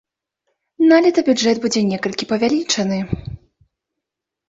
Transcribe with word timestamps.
Налета 0.91 1.19
бюджэт 1.27 1.61
будзе 1.67 1.85
некалькі 1.91 2.29
павялічаны. 2.35 2.99